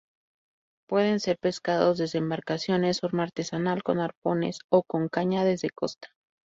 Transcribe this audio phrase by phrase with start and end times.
[0.89, 6.07] Pueden ser pescados desde embarcaciones, forma artesanal con arpones, o con caña desde costa.